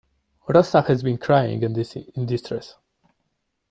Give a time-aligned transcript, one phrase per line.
[0.47, 2.73] Rosa has been crying and is in distress.